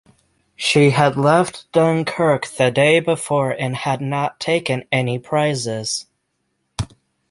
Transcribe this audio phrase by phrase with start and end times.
[0.55, 6.07] She had left Dunkirk the day before and had not taken any prizes.